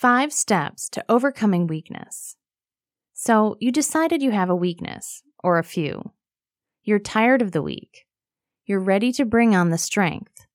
Five 0.00 0.32
steps 0.32 0.88
to 0.92 1.04
overcoming 1.10 1.66
weakness. 1.66 2.34
So, 3.12 3.58
you 3.60 3.70
decided 3.70 4.22
you 4.22 4.30
have 4.30 4.48
a 4.48 4.56
weakness, 4.56 5.22
or 5.44 5.58
a 5.58 5.62
few. 5.62 6.12
You're 6.82 6.98
tired 6.98 7.42
of 7.42 7.52
the 7.52 7.60
weak. 7.60 8.06
You're 8.64 8.80
ready 8.80 9.12
to 9.12 9.26
bring 9.26 9.54
on 9.54 9.68
the 9.68 9.76
strength. 9.76 10.46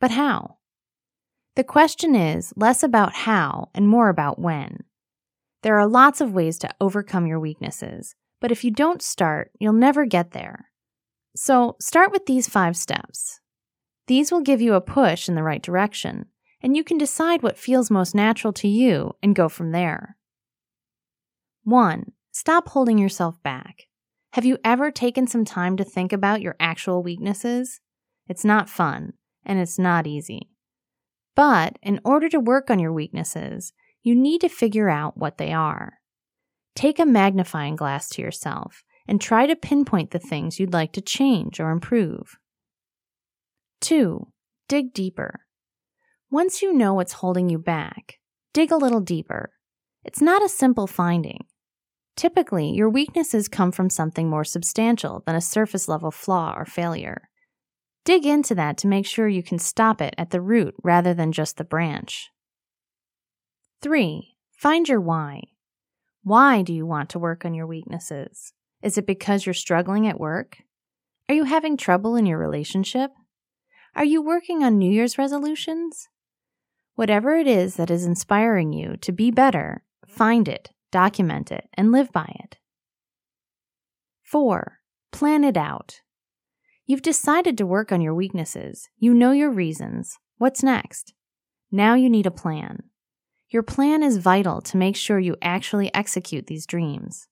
But 0.00 0.10
how? 0.10 0.56
The 1.54 1.62
question 1.62 2.16
is 2.16 2.52
less 2.56 2.82
about 2.82 3.12
how 3.12 3.68
and 3.72 3.86
more 3.86 4.08
about 4.08 4.40
when. 4.40 4.82
There 5.62 5.78
are 5.78 5.86
lots 5.86 6.20
of 6.20 6.34
ways 6.34 6.58
to 6.58 6.74
overcome 6.80 7.28
your 7.28 7.38
weaknesses, 7.38 8.16
but 8.40 8.50
if 8.50 8.64
you 8.64 8.72
don't 8.72 9.00
start, 9.00 9.52
you'll 9.60 9.74
never 9.74 10.06
get 10.06 10.32
there. 10.32 10.70
So, 11.36 11.76
start 11.80 12.10
with 12.10 12.26
these 12.26 12.48
five 12.48 12.76
steps. 12.76 13.38
These 14.08 14.32
will 14.32 14.40
give 14.40 14.60
you 14.60 14.74
a 14.74 14.80
push 14.80 15.28
in 15.28 15.36
the 15.36 15.44
right 15.44 15.62
direction, 15.62 16.26
and 16.62 16.76
you 16.76 16.84
can 16.84 16.98
decide 16.98 17.42
what 17.42 17.58
feels 17.58 17.90
most 17.90 18.14
natural 18.14 18.52
to 18.54 18.68
you 18.68 19.12
and 19.22 19.34
go 19.34 19.48
from 19.48 19.72
there. 19.72 20.16
1. 21.64 22.12
Stop 22.32 22.68
holding 22.68 22.98
yourself 22.98 23.42
back. 23.42 23.84
Have 24.32 24.44
you 24.44 24.58
ever 24.64 24.90
taken 24.90 25.26
some 25.26 25.44
time 25.44 25.76
to 25.76 25.84
think 25.84 26.12
about 26.12 26.40
your 26.40 26.56
actual 26.60 27.02
weaknesses? 27.02 27.80
It's 28.26 28.44
not 28.44 28.68
fun, 28.68 29.14
and 29.44 29.58
it's 29.58 29.78
not 29.78 30.06
easy. 30.06 30.50
But 31.34 31.78
in 31.82 32.00
order 32.04 32.28
to 32.28 32.40
work 32.40 32.70
on 32.70 32.78
your 32.78 32.92
weaknesses, 32.92 33.72
you 34.02 34.14
need 34.14 34.40
to 34.42 34.48
figure 34.48 34.88
out 34.88 35.16
what 35.16 35.38
they 35.38 35.52
are. 35.52 35.94
Take 36.74 36.98
a 36.98 37.06
magnifying 37.06 37.76
glass 37.76 38.08
to 38.10 38.22
yourself 38.22 38.84
and 39.06 39.20
try 39.20 39.46
to 39.46 39.56
pinpoint 39.56 40.10
the 40.10 40.18
things 40.18 40.60
you'd 40.60 40.72
like 40.72 40.92
to 40.92 41.00
change 41.00 41.58
or 41.58 41.70
improve. 41.70 42.38
2. 43.80 44.28
Dig 44.68 44.92
deeper. 44.92 45.40
Once 46.30 46.60
you 46.60 46.74
know 46.74 46.92
what's 46.92 47.14
holding 47.14 47.48
you 47.48 47.58
back, 47.58 48.18
dig 48.52 48.70
a 48.70 48.76
little 48.76 49.00
deeper. 49.00 49.50
It's 50.04 50.20
not 50.20 50.44
a 50.44 50.48
simple 50.48 50.86
finding. 50.86 51.46
Typically, 52.16 52.70
your 52.70 52.90
weaknesses 52.90 53.48
come 53.48 53.72
from 53.72 53.88
something 53.88 54.28
more 54.28 54.44
substantial 54.44 55.22
than 55.24 55.34
a 55.34 55.40
surface 55.40 55.88
level 55.88 56.10
flaw 56.10 56.54
or 56.54 56.66
failure. 56.66 57.30
Dig 58.04 58.26
into 58.26 58.54
that 58.56 58.76
to 58.78 58.86
make 58.86 59.06
sure 59.06 59.26
you 59.26 59.42
can 59.42 59.58
stop 59.58 60.02
it 60.02 60.14
at 60.18 60.28
the 60.28 60.42
root 60.42 60.74
rather 60.82 61.14
than 61.14 61.32
just 61.32 61.56
the 61.56 61.64
branch. 61.64 62.28
3. 63.80 64.34
Find 64.52 64.86
your 64.86 65.00
why. 65.00 65.44
Why 66.22 66.60
do 66.60 66.74
you 66.74 66.84
want 66.84 67.08
to 67.10 67.18
work 67.18 67.46
on 67.46 67.54
your 67.54 67.66
weaknesses? 67.66 68.52
Is 68.82 68.98
it 68.98 69.06
because 69.06 69.46
you're 69.46 69.54
struggling 69.54 70.06
at 70.06 70.20
work? 70.20 70.58
Are 71.30 71.34
you 71.34 71.44
having 71.44 71.78
trouble 71.78 72.16
in 72.16 72.26
your 72.26 72.38
relationship? 72.38 73.12
Are 73.96 74.04
you 74.04 74.20
working 74.20 74.62
on 74.62 74.76
New 74.76 74.92
Year's 74.92 75.16
resolutions? 75.16 76.06
Whatever 76.98 77.36
it 77.36 77.46
is 77.46 77.76
that 77.76 77.92
is 77.92 78.04
inspiring 78.04 78.72
you 78.72 78.96
to 79.02 79.12
be 79.12 79.30
better, 79.30 79.84
find 80.08 80.48
it, 80.48 80.70
document 80.90 81.52
it, 81.52 81.68
and 81.74 81.92
live 81.92 82.10
by 82.10 82.34
it. 82.40 82.56
4. 84.24 84.80
Plan 85.12 85.44
it 85.44 85.56
out. 85.56 86.00
You've 86.86 87.02
decided 87.02 87.56
to 87.56 87.66
work 87.68 87.92
on 87.92 88.00
your 88.00 88.16
weaknesses. 88.16 88.88
You 88.98 89.14
know 89.14 89.30
your 89.30 89.52
reasons. 89.52 90.18
What's 90.38 90.64
next? 90.64 91.14
Now 91.70 91.94
you 91.94 92.10
need 92.10 92.26
a 92.26 92.32
plan. 92.32 92.82
Your 93.48 93.62
plan 93.62 94.02
is 94.02 94.16
vital 94.16 94.60
to 94.62 94.76
make 94.76 94.96
sure 94.96 95.20
you 95.20 95.36
actually 95.40 95.94
execute 95.94 96.48
these 96.48 96.66
dreams. 96.66 97.28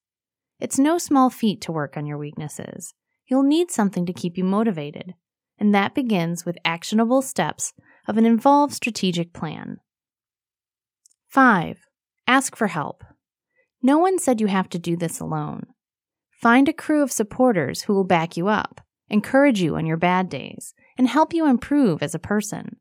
It's 0.60 0.78
no 0.78 0.96
small 0.96 1.28
feat 1.28 1.60
to 1.62 1.72
work 1.72 1.96
on 1.96 2.06
your 2.06 2.18
weaknesses. 2.18 2.94
You'll 3.26 3.42
need 3.42 3.72
something 3.72 4.06
to 4.06 4.12
keep 4.12 4.38
you 4.38 4.44
motivated, 4.44 5.14
and 5.58 5.74
that 5.74 5.92
begins 5.92 6.46
with 6.46 6.56
actionable 6.64 7.20
steps 7.20 7.72
of 8.06 8.16
an 8.16 8.26
involved 8.26 8.74
strategic 8.74 9.32
plan. 9.32 9.78
5. 11.28 11.78
Ask 12.26 12.56
for 12.56 12.68
help. 12.68 13.04
No 13.82 13.98
one 13.98 14.18
said 14.18 14.40
you 14.40 14.46
have 14.46 14.68
to 14.70 14.78
do 14.78 14.96
this 14.96 15.20
alone. 15.20 15.66
Find 16.40 16.68
a 16.68 16.72
crew 16.72 17.02
of 17.02 17.12
supporters 17.12 17.82
who 17.82 17.94
will 17.94 18.04
back 18.04 18.36
you 18.36 18.48
up, 18.48 18.80
encourage 19.08 19.60
you 19.60 19.76
on 19.76 19.86
your 19.86 19.96
bad 19.96 20.28
days, 20.28 20.74
and 20.98 21.08
help 21.08 21.32
you 21.32 21.46
improve 21.46 22.02
as 22.02 22.14
a 22.14 22.18
person. 22.18 22.76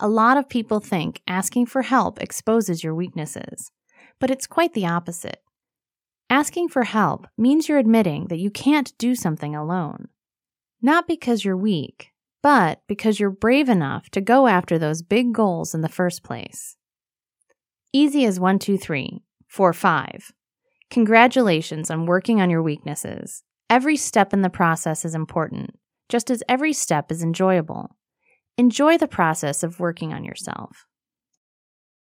A 0.00 0.08
lot 0.08 0.36
of 0.36 0.48
people 0.48 0.80
think 0.80 1.20
asking 1.28 1.66
for 1.66 1.82
help 1.82 2.20
exposes 2.20 2.82
your 2.82 2.94
weaknesses, 2.94 3.70
but 4.18 4.30
it's 4.30 4.46
quite 4.46 4.74
the 4.74 4.86
opposite. 4.86 5.40
Asking 6.30 6.68
for 6.68 6.84
help 6.84 7.26
means 7.36 7.68
you're 7.68 7.78
admitting 7.78 8.28
that 8.28 8.38
you 8.38 8.50
can't 8.50 8.96
do 8.98 9.14
something 9.14 9.54
alone. 9.54 10.08
Not 10.80 11.06
because 11.06 11.44
you're 11.44 11.56
weak, 11.56 12.10
but 12.44 12.82
because 12.86 13.18
you're 13.18 13.30
brave 13.30 13.70
enough 13.70 14.10
to 14.10 14.20
go 14.20 14.46
after 14.46 14.78
those 14.78 15.00
big 15.00 15.32
goals 15.32 15.74
in 15.74 15.80
the 15.80 15.88
first 15.88 16.22
place. 16.22 16.76
Easy 17.90 18.26
as 18.26 18.38
1, 18.38 18.58
2, 18.58 18.76
3, 18.76 19.22
4, 19.48 19.72
5. 19.72 20.32
Congratulations 20.90 21.90
on 21.90 22.04
working 22.04 22.42
on 22.42 22.50
your 22.50 22.62
weaknesses. 22.62 23.42
Every 23.70 23.96
step 23.96 24.34
in 24.34 24.42
the 24.42 24.50
process 24.50 25.06
is 25.06 25.14
important, 25.14 25.70
just 26.10 26.30
as 26.30 26.42
every 26.46 26.74
step 26.74 27.10
is 27.10 27.22
enjoyable. 27.22 27.96
Enjoy 28.58 28.98
the 28.98 29.08
process 29.08 29.62
of 29.62 29.80
working 29.80 30.12
on 30.12 30.22
yourself. 30.22 30.84